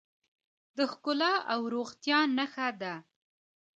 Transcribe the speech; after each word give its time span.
د 0.77 0.79
ښکلا 0.91 1.33
او 1.53 1.59
روغتیا 1.75 2.19
نښه 2.37 2.67
ده. 2.81 2.93